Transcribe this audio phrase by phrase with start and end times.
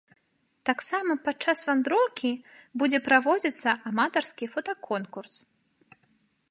[0.69, 2.31] Таксама пад час вандроўкі
[2.83, 5.35] будзе праводзіцца аматарскі фотаконкурс.